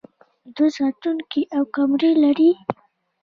[0.55, 2.51] دوی ساتونکي او کمرې لري.